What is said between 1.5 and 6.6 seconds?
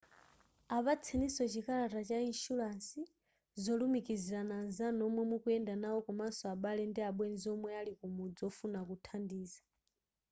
chikalata cha inshuransi/ zolumikizirana anzanu omwe mukuyenda nawo komaso